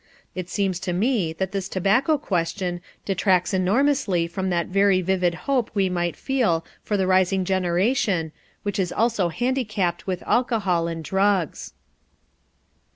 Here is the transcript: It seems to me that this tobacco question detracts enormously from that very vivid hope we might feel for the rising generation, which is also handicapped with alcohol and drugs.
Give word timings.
It 0.33 0.49
seems 0.49 0.79
to 0.79 0.93
me 0.93 1.31
that 1.33 1.51
this 1.51 1.69
tobacco 1.69 2.17
question 2.17 2.81
detracts 3.05 3.53
enormously 3.53 4.25
from 4.25 4.49
that 4.49 4.65
very 4.65 4.99
vivid 4.99 5.35
hope 5.45 5.69
we 5.75 5.89
might 5.89 6.15
feel 6.15 6.65
for 6.81 6.97
the 6.97 7.05
rising 7.05 7.45
generation, 7.45 8.31
which 8.63 8.79
is 8.79 8.91
also 8.91 9.29
handicapped 9.29 10.07
with 10.07 10.23
alcohol 10.25 10.87
and 10.87 11.03
drugs. 11.03 11.73